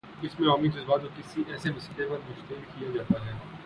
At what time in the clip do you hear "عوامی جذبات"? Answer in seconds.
0.49-1.01